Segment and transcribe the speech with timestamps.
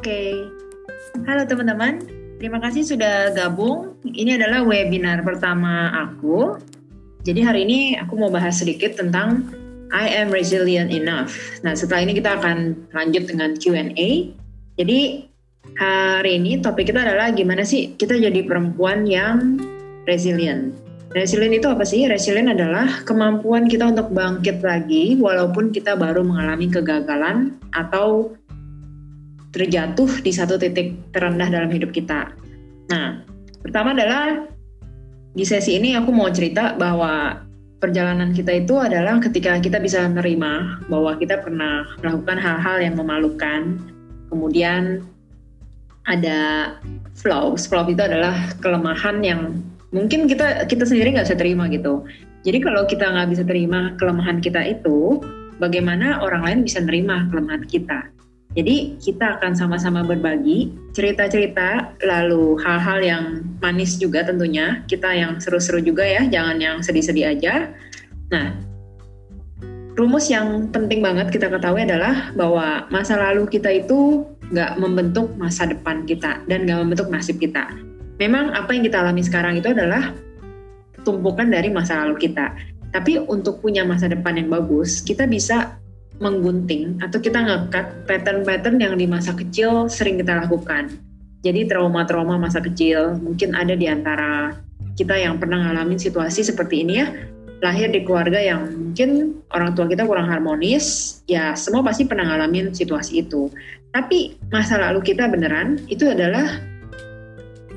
[0.00, 0.48] Oke,
[1.28, 2.00] halo teman-teman.
[2.40, 4.00] Terima kasih sudah gabung.
[4.00, 6.56] Ini adalah webinar pertama aku.
[7.20, 9.52] Jadi hari ini aku mau bahas sedikit tentang
[9.92, 11.36] I am resilient enough.
[11.60, 14.32] Nah, setelah ini kita akan lanjut dengan Q&A.
[14.80, 15.00] Jadi
[15.76, 19.60] hari ini topik kita adalah gimana sih kita jadi perempuan yang
[20.08, 20.80] resilient.
[21.12, 22.08] Resilient itu apa sih?
[22.08, 28.32] Resilient adalah kemampuan kita untuk bangkit lagi walaupun kita baru mengalami kegagalan atau
[29.50, 32.30] terjatuh di satu titik terendah dalam hidup kita.
[32.90, 33.22] Nah,
[33.62, 34.46] pertama adalah
[35.34, 37.38] di sesi ini aku mau cerita bahwa
[37.78, 43.78] perjalanan kita itu adalah ketika kita bisa menerima bahwa kita pernah melakukan hal-hal yang memalukan,
[44.28, 45.02] kemudian
[46.06, 46.74] ada
[47.16, 47.66] flaws.
[47.66, 52.06] Flaws itu adalah kelemahan yang mungkin kita kita sendiri nggak bisa terima gitu.
[52.46, 55.20] Jadi kalau kita nggak bisa terima kelemahan kita itu,
[55.60, 58.08] bagaimana orang lain bisa nerima kelemahan kita?
[58.50, 63.24] Jadi kita akan sama-sama berbagi cerita-cerita, lalu hal-hal yang
[63.62, 64.82] manis juga tentunya.
[64.90, 67.70] Kita yang seru-seru juga ya, jangan yang sedih-sedih aja.
[68.34, 68.58] Nah,
[69.94, 75.70] rumus yang penting banget kita ketahui adalah bahwa masa lalu kita itu nggak membentuk masa
[75.70, 77.70] depan kita dan nggak membentuk nasib kita.
[78.18, 80.10] Memang apa yang kita alami sekarang itu adalah
[81.06, 82.52] tumpukan dari masa lalu kita.
[82.90, 85.79] Tapi untuk punya masa depan yang bagus, kita bisa
[86.20, 90.92] menggunting atau kita ngekat pattern-pattern yang di masa kecil sering kita lakukan.
[91.40, 94.52] Jadi trauma-trauma masa kecil mungkin ada di antara
[95.00, 97.08] kita yang pernah ngalamin situasi seperti ini ya,
[97.64, 102.76] lahir di keluarga yang mungkin orang tua kita kurang harmonis, ya semua pasti pernah ngalamin
[102.76, 103.48] situasi itu.
[103.96, 106.60] Tapi masa lalu kita beneran itu adalah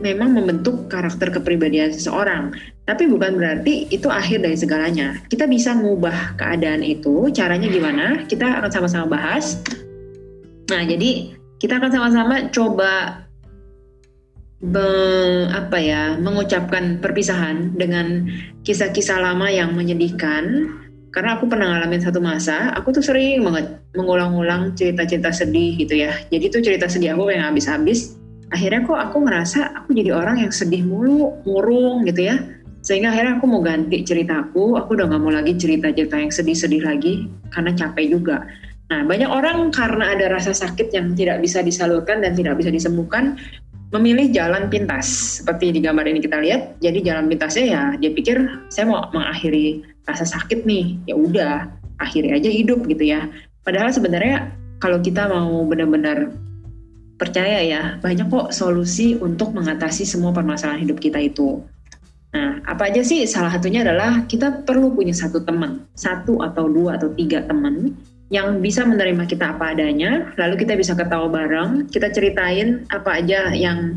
[0.04, 2.52] memang membentuk karakter kepribadian seseorang.
[2.84, 5.16] Tapi bukan berarti itu akhir dari segalanya.
[5.32, 7.32] Kita bisa mengubah keadaan itu.
[7.32, 8.28] Caranya gimana?
[8.28, 9.56] Kita akan sama-sama bahas.
[10.68, 11.32] Nah, jadi
[11.64, 13.24] kita akan sama-sama coba
[14.60, 14.88] be,
[15.56, 18.28] apa ya, mengucapkan perpisahan dengan
[18.68, 20.76] kisah-kisah lama yang menyedihkan.
[21.14, 26.12] Karena aku pernah ngalamin satu masa, aku tuh sering banget mengulang-ulang cerita-cerita sedih gitu ya.
[26.34, 28.18] Jadi tuh cerita sedih aku yang habis-habis.
[28.54, 32.38] Akhirnya kok aku ngerasa aku jadi orang yang sedih mulu, murung gitu ya.
[32.86, 37.26] Sehingga akhirnya aku mau ganti ceritaku aku udah nggak mau lagi cerita-cerita yang sedih-sedih lagi
[37.50, 38.46] karena capek juga.
[38.94, 43.40] Nah banyak orang karena ada rasa sakit yang tidak bisa disalurkan dan tidak bisa disembuhkan
[43.90, 45.40] memilih jalan pintas.
[45.42, 48.38] Seperti di gambar ini kita lihat jadi jalan pintasnya ya dia pikir
[48.70, 51.00] saya mau mengakhiri rasa sakit nih.
[51.10, 51.72] Ya udah
[52.04, 53.32] akhiri aja hidup gitu ya.
[53.64, 54.52] Padahal sebenarnya
[54.84, 56.36] kalau kita mau benar-benar
[57.18, 61.62] percaya ya banyak kok solusi untuk mengatasi semua permasalahan hidup kita itu
[62.34, 63.22] Nah, apa aja sih?
[63.30, 67.94] Salah satunya adalah kita perlu punya satu teman, satu atau dua atau tiga teman
[68.34, 73.54] yang bisa menerima kita apa adanya, lalu kita bisa ketawa bareng, kita ceritain apa aja
[73.54, 73.94] yang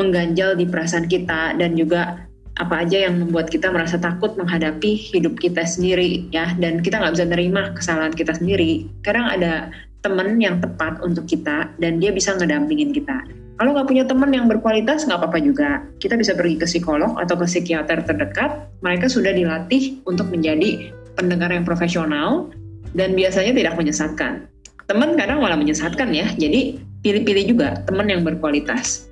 [0.00, 2.24] mengganjal di perasaan kita dan juga
[2.56, 7.12] apa aja yang membuat kita merasa takut menghadapi hidup kita sendiri ya dan kita nggak
[7.12, 8.88] bisa nerima kesalahan kita sendiri.
[9.04, 9.68] Kadang ada
[10.06, 13.26] teman yang tepat untuk kita dan dia bisa ngedampingin kita.
[13.58, 15.82] Kalau nggak punya teman yang berkualitas nggak apa-apa juga.
[15.98, 18.70] Kita bisa pergi ke psikolog atau ke psikiater terdekat.
[18.86, 22.52] Mereka sudah dilatih untuk menjadi pendengar yang profesional
[22.94, 24.46] dan biasanya tidak menyesatkan.
[24.86, 26.30] Teman kadang malah menyesatkan ya.
[26.36, 29.08] Jadi pilih-pilih juga teman yang berkualitas.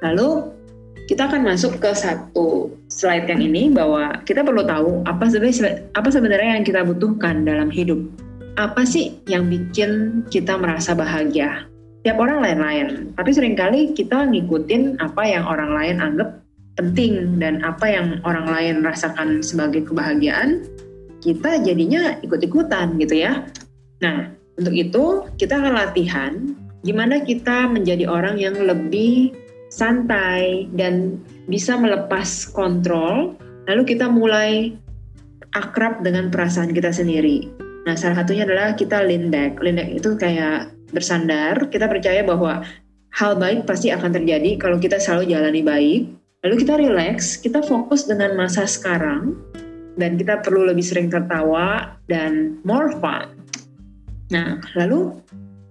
[0.00, 0.54] Lalu
[1.10, 6.08] kita akan masuk ke satu slide yang ini bahwa kita perlu tahu apa sebenarnya apa
[6.12, 7.98] sebenarnya yang kita butuhkan dalam hidup.
[8.58, 11.68] Apa sih yang bikin kita merasa bahagia?
[12.08, 12.88] tiap orang lain-lain.
[13.20, 16.40] Tapi sering kali kita ngikutin apa yang orang lain anggap
[16.78, 20.64] penting dan apa yang orang lain rasakan sebagai kebahagiaan,
[21.20, 23.44] kita jadinya ikut-ikutan gitu ya.
[24.00, 25.04] Nah, untuk itu
[25.36, 26.32] kita akan latihan
[26.86, 29.36] gimana kita menjadi orang yang lebih
[29.68, 31.20] santai dan
[31.50, 33.36] bisa melepas kontrol,
[33.68, 34.72] lalu kita mulai
[35.52, 37.67] akrab dengan perasaan kita sendiri.
[37.88, 39.64] Nah, salah satunya adalah kita lean back.
[39.64, 42.60] Lean back itu kayak bersandar, kita percaya bahwa
[43.16, 46.00] hal baik pasti akan terjadi kalau kita selalu jalani baik.
[46.44, 49.40] Lalu kita relax, kita fokus dengan masa sekarang,
[49.96, 53.40] dan kita perlu lebih sering tertawa dan more fun.
[54.36, 55.16] Nah, lalu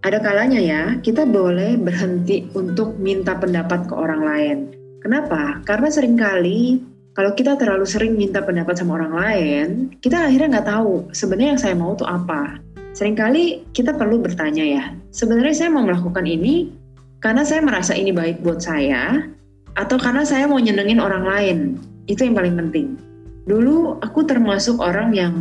[0.01, 4.57] ada kalanya ya, kita boleh berhenti untuk minta pendapat ke orang lain.
[5.05, 5.61] Kenapa?
[5.69, 6.81] Karena sering kali
[7.17, 9.67] kalau kita terlalu sering minta pendapat sama orang lain,
[10.05, 12.61] kita akhirnya nggak tahu sebenarnya yang saya mau tuh apa.
[12.93, 16.69] Seringkali kita perlu bertanya ya, sebenarnya saya mau melakukan ini
[17.17, 19.25] karena saya merasa ini baik buat saya,
[19.73, 21.57] atau karena saya mau nyenengin orang lain.
[22.05, 23.01] Itu yang paling penting.
[23.49, 25.33] Dulu aku termasuk orang yang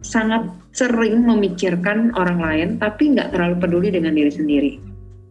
[0.00, 4.72] sangat sering memikirkan orang lain, tapi nggak terlalu peduli dengan diri sendiri.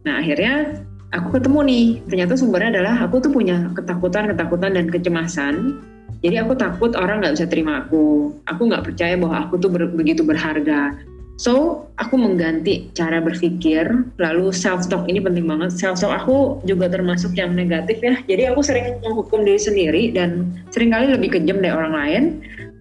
[0.06, 5.82] Nah akhirnya aku ketemu nih, ternyata sumbernya adalah aku tuh punya ketakutan-ketakutan dan kecemasan.
[6.20, 8.34] Jadi aku takut orang nggak bisa terima aku.
[8.46, 10.94] Aku nggak percaya bahwa aku tuh ber, begitu berharga.
[11.40, 13.88] So, aku mengganti cara berpikir,
[14.20, 15.72] lalu self-talk ini penting banget.
[15.72, 18.20] Self-talk aku juga termasuk yang negatif ya.
[18.28, 22.22] Jadi aku sering menghukum diri sendiri dan sering kali lebih kejam dari orang lain.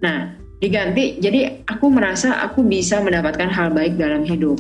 [0.04, 4.60] Nah, diganti, jadi aku merasa aku bisa mendapatkan hal baik dalam hidup.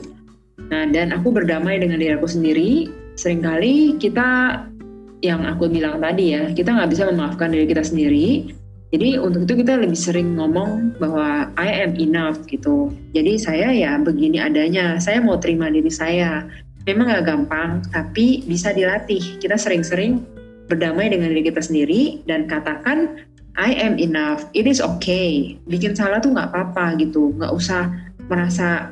[0.72, 2.88] Nah, dan aku berdamai dengan diri aku sendiri.
[3.20, 4.64] Seringkali kita,
[5.20, 8.56] yang aku bilang tadi ya, kita nggak bisa memaafkan diri kita sendiri
[8.90, 12.90] jadi untuk itu kita lebih sering ngomong bahwa I am enough gitu.
[13.14, 16.50] Jadi saya ya begini adanya, saya mau terima diri saya.
[16.90, 19.38] Memang gak gampang, tapi bisa dilatih.
[19.38, 20.26] Kita sering-sering
[20.66, 23.22] berdamai dengan diri kita sendiri dan katakan
[23.62, 25.54] I am enough, it is okay.
[25.70, 27.94] Bikin salah tuh gak apa-apa gitu, gak usah
[28.26, 28.90] merasa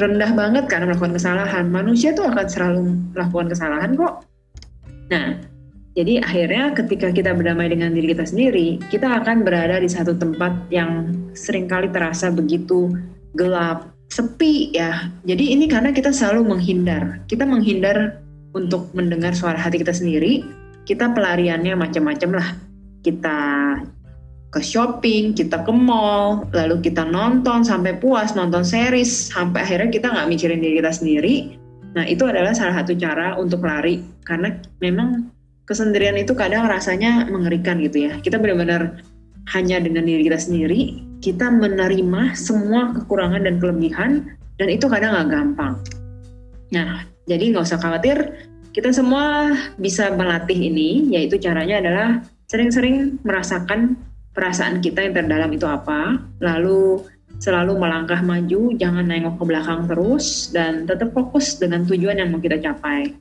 [0.00, 1.68] rendah banget karena melakukan kesalahan.
[1.68, 4.14] Manusia tuh akan selalu melakukan kesalahan kok.
[5.12, 5.36] Nah,
[5.92, 10.52] jadi akhirnya ketika kita berdamai dengan diri kita sendiri, kita akan berada di satu tempat
[10.72, 12.96] yang sering kali terasa begitu
[13.36, 15.12] gelap, sepi ya.
[15.28, 17.20] Jadi ini karena kita selalu menghindar.
[17.28, 18.20] Kita menghindar
[18.56, 20.44] untuk mendengar suara hati kita sendiri.
[20.88, 22.48] Kita pelariannya macam-macam lah.
[23.04, 23.38] Kita
[24.52, 30.12] ke shopping, kita ke mall, lalu kita nonton sampai puas, nonton series, sampai akhirnya kita
[30.12, 31.34] nggak mikirin diri kita sendiri.
[31.96, 35.32] Nah itu adalah salah satu cara untuk lari, karena memang
[35.64, 38.20] kesendirian itu kadang rasanya mengerikan gitu ya.
[38.20, 39.00] Kita benar-benar
[39.56, 45.28] hanya dengan diri kita sendiri, kita menerima semua kekurangan dan kelebihan, dan itu kadang nggak
[45.32, 45.80] gampang.
[46.76, 48.36] Nah, jadi nggak usah khawatir,
[48.76, 52.08] kita semua bisa melatih ini, yaitu caranya adalah
[52.52, 53.96] sering-sering merasakan
[54.32, 57.04] perasaan kita yang terdalam itu apa, lalu
[57.40, 62.40] selalu melangkah maju, jangan nengok ke belakang terus, dan tetap fokus dengan tujuan yang mau
[62.40, 63.12] kita capai.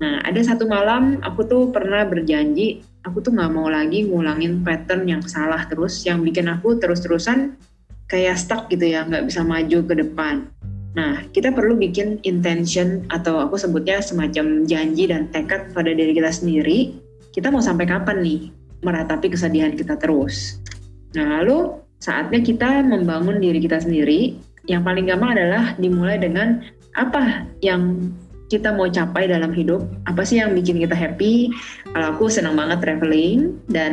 [0.00, 5.04] Nah, ada satu malam aku tuh pernah berjanji, aku tuh nggak mau lagi ngulangin pattern
[5.04, 7.60] yang salah terus, yang bikin aku terus-terusan
[8.08, 10.48] kayak stuck gitu ya, nggak bisa maju ke depan.
[10.90, 16.32] Nah, kita perlu bikin intention atau aku sebutnya semacam janji dan tekad pada diri kita
[16.34, 16.98] sendiri.
[17.30, 20.60] Kita mau sampai kapan nih meratapi kesedihan kita terus?
[21.16, 24.36] Nah, lalu saatnya kita membangun diri kita sendiri.
[24.68, 26.62] Yang paling gampang adalah dimulai dengan
[26.94, 28.12] apa yang
[28.50, 29.86] kita mau capai dalam hidup.
[30.10, 31.54] Apa sih yang bikin kita happy?
[31.94, 33.92] Kalau aku senang banget traveling dan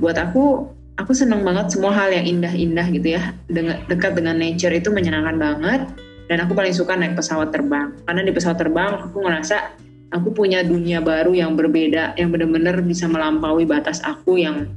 [0.00, 0.64] buat aku
[0.98, 3.36] aku senang banget semua hal yang indah-indah gitu ya.
[3.46, 5.80] Dengan dekat dengan nature itu menyenangkan banget.
[6.28, 7.92] Dan aku paling suka naik pesawat terbang.
[8.04, 13.04] Karena di pesawat terbang aku ngerasa aku punya dunia baru yang berbeda yang benar-benar bisa
[13.08, 14.68] melampaui batas aku yang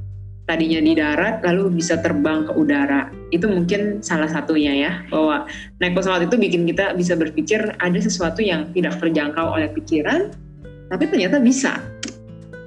[0.44, 3.08] tadinya di darat lalu bisa terbang ke udara.
[3.30, 5.46] Itu mungkin salah satunya ya, bahwa
[5.78, 10.34] naik pesawat itu bikin kita bisa berpikir ada sesuatu yang tidak terjangkau oleh pikiran,
[10.90, 11.80] tapi ternyata bisa.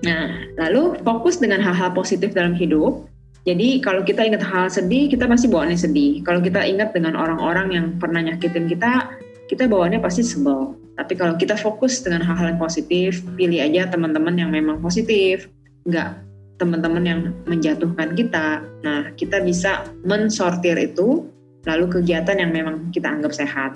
[0.06, 3.09] Nah, lalu fokus dengan hal-hal positif dalam hidup.
[3.45, 6.25] Jadi kalau kita ingat hal sedih, kita pasti bawaannya sedih.
[6.25, 9.13] Kalau kita ingat dengan orang-orang yang pernah nyakitin kita,
[9.45, 10.73] kita bawaannya pasti sebel.
[10.95, 15.51] Tapi kalau kita fokus dengan hal-hal yang positif, pilih aja teman-teman yang memang positif,
[15.83, 16.24] nggak
[16.56, 18.63] teman-teman yang menjatuhkan kita.
[18.83, 21.27] Nah, kita bisa mensortir itu,
[21.67, 23.75] lalu kegiatan yang memang kita anggap sehat.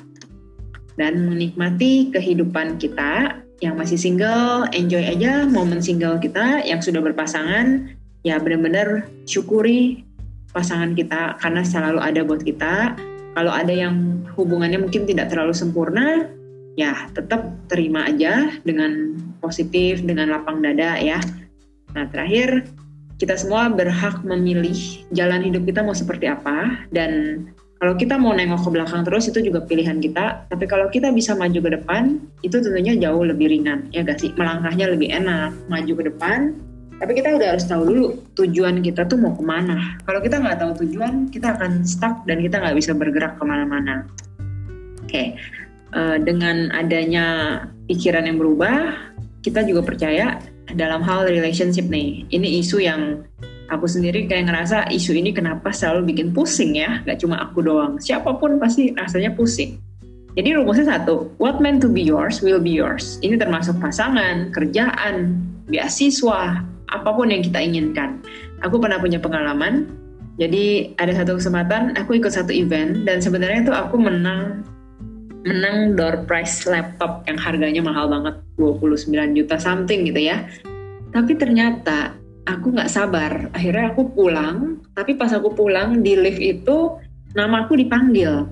[0.96, 7.92] Dan menikmati kehidupan kita yang masih single, enjoy aja momen single kita yang sudah berpasangan,
[8.24, 10.08] ya benar-benar syukuri
[10.56, 12.96] pasangan kita karena selalu ada buat kita.
[13.36, 16.28] Kalau ada yang hubungannya mungkin tidak terlalu sempurna,
[16.78, 21.22] ya tetap terima aja dengan positif, dengan lapang dada ya
[21.98, 22.70] Nah, terakhir
[23.20, 27.44] kita semua berhak memilih jalan hidup kita mau seperti apa dan
[27.80, 30.52] kalau kita mau nengok ke belakang terus itu juga pilihan kita.
[30.52, 33.88] Tapi kalau kita bisa maju ke depan, itu tentunya jauh lebih ringan.
[33.96, 34.36] Ya gak sih?
[34.36, 35.56] Melangkahnya lebih enak.
[35.72, 36.60] Maju ke depan,
[37.00, 39.96] tapi kita udah harus tahu dulu tujuan kita tuh mau ke mana.
[40.04, 44.04] Kalau kita nggak tahu tujuan, kita akan stuck dan kita nggak bisa bergerak ke mana-mana.
[45.00, 45.28] Oke, okay.
[45.94, 48.94] Eh, dengan adanya pikiran yang berubah,
[49.42, 50.38] kita juga percaya
[50.74, 52.28] dalam hal relationship nih.
[52.30, 53.26] Ini isu yang
[53.70, 57.98] aku sendiri kayak ngerasa isu ini kenapa selalu bikin pusing ya, gak cuma aku doang.
[57.98, 59.78] Siapa pun pasti rasanya pusing.
[60.38, 63.18] Jadi rumusnya satu, what meant to be yours will be yours.
[63.26, 66.62] Ini termasuk pasangan, kerjaan, beasiswa,
[66.94, 68.22] apa pun yang kita inginkan.
[68.62, 69.90] Aku pernah punya pengalaman,
[70.40, 74.64] jadi ada satu kesempatan aku ikut satu event dan sebenarnya itu aku menang
[75.48, 80.44] menang door prize laptop yang harganya mahal banget 29 juta something gitu ya
[81.16, 87.00] tapi ternyata aku nggak sabar akhirnya aku pulang tapi pas aku pulang di lift itu
[87.38, 88.50] nama aku dipanggil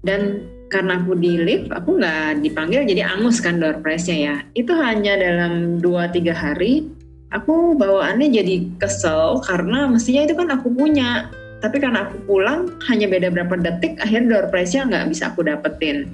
[0.00, 4.36] dan karena aku di lift, aku nggak dipanggil jadi angus kan door prize-nya ya.
[4.54, 6.86] Itu hanya dalam 2-3 hari,
[7.34, 11.28] aku bawaannya jadi kesel karena mestinya itu kan aku punya.
[11.60, 16.08] Tapi karena aku pulang, hanya beda berapa detik, akhirnya door prize-nya nggak bisa aku dapetin.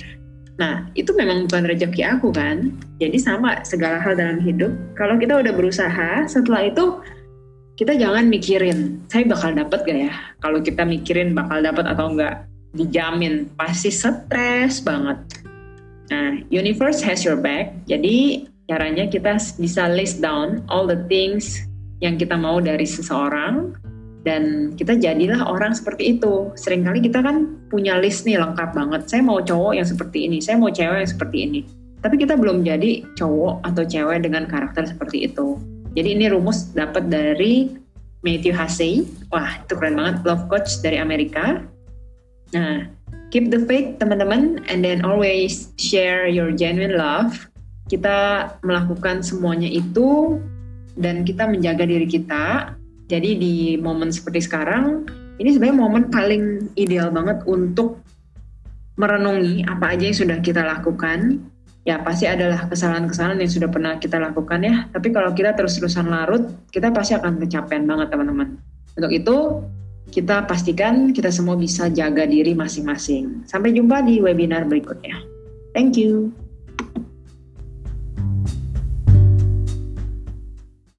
[0.57, 2.73] Nah, itu memang bukan rezeki aku kan.
[2.99, 4.73] Jadi sama segala hal dalam hidup.
[4.97, 6.99] Kalau kita udah berusaha, setelah itu
[7.77, 10.13] kita jangan mikirin, saya bakal dapet gak ya?
[10.41, 15.21] Kalau kita mikirin bakal dapet atau enggak, dijamin pasti stres banget.
[16.09, 17.77] Nah, universe has your back.
[17.85, 21.69] Jadi caranya kita bisa list down all the things
[22.01, 23.77] yang kita mau dari seseorang
[24.27, 26.51] dan kita jadilah orang seperti itu.
[26.59, 29.07] Seringkali kita kan punya list nih lengkap banget.
[29.07, 31.61] Saya mau cowok yang seperti ini, saya mau cewek yang seperti ini.
[32.03, 35.63] Tapi kita belum jadi cowok atau cewek dengan karakter seperti itu.
[35.95, 37.71] Jadi ini rumus dapat dari
[38.27, 39.07] Matthew Hussey.
[39.31, 40.27] Wah, itu keren banget.
[40.27, 41.63] Love coach dari Amerika.
[42.51, 42.91] Nah,
[43.31, 47.47] keep the faith teman-teman and then always share your genuine love.
[47.87, 50.43] Kita melakukan semuanya itu
[50.99, 52.75] dan kita menjaga diri kita.
[53.07, 55.07] Jadi di momen seperti sekarang,
[55.39, 58.03] ini sebenarnya momen paling ideal banget untuk
[58.97, 61.39] merenungi apa aja yang sudah kita lakukan.
[61.87, 64.91] Ya pasti adalah kesalahan-kesalahan yang sudah pernah kita lakukan ya.
[64.91, 68.59] Tapi kalau kita terus-terusan larut, kita pasti akan kecapean banget teman-teman.
[68.99, 69.37] Untuk itu,
[70.11, 73.47] kita pastikan kita semua bisa jaga diri masing-masing.
[73.47, 75.15] Sampai jumpa di webinar berikutnya.
[75.71, 76.35] Thank you.